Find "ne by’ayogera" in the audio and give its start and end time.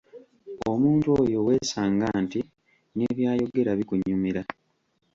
2.95-3.71